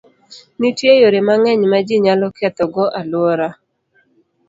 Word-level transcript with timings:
Nitie 0.59 0.91
yore 1.01 1.19
mang'eny 1.27 1.63
ma 1.71 1.79
ji 1.87 1.95
nyalo 2.05 2.27
kethogo 2.37 2.83
alwora. 2.99 3.49